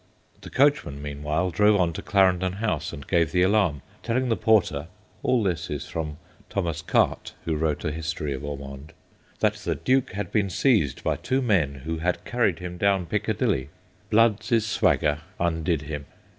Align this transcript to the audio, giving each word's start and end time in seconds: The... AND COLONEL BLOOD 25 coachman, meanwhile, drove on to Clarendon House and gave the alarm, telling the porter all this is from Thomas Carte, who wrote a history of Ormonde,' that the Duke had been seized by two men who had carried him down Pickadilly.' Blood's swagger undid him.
The... 0.41 0.47
AND 0.47 0.55
COLONEL 0.55 0.69
BLOOD 0.71 0.81
25 0.81 0.83
coachman, 0.95 1.01
meanwhile, 1.03 1.49
drove 1.51 1.79
on 1.79 1.93
to 1.93 2.01
Clarendon 2.01 2.53
House 2.53 2.91
and 2.91 3.05
gave 3.05 3.31
the 3.31 3.43
alarm, 3.43 3.83
telling 4.01 4.29
the 4.29 4.35
porter 4.35 4.87
all 5.21 5.43
this 5.43 5.69
is 5.69 5.85
from 5.85 6.17
Thomas 6.49 6.81
Carte, 6.81 7.35
who 7.45 7.55
wrote 7.55 7.85
a 7.85 7.91
history 7.91 8.33
of 8.33 8.43
Ormonde,' 8.43 8.93
that 9.41 9.53
the 9.53 9.75
Duke 9.75 10.13
had 10.13 10.31
been 10.31 10.49
seized 10.49 11.03
by 11.03 11.17
two 11.17 11.43
men 11.43 11.75
who 11.85 11.99
had 11.99 12.25
carried 12.25 12.57
him 12.57 12.79
down 12.79 13.05
Pickadilly.' 13.05 13.69
Blood's 14.09 14.65
swagger 14.65 15.19
undid 15.39 15.83
him. 15.83 16.07